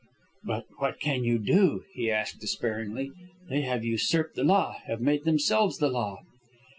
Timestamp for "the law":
4.35-4.77, 5.77-6.23